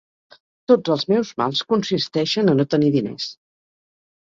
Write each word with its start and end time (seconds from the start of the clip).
Tots 0.71 0.93
els 0.95 1.05
meus 1.13 1.33
mals 1.43 1.61
consisteixen 1.75 2.51
a 2.55 2.59
no 2.63 2.67
tenir 2.75 2.93
diners. 2.99 3.31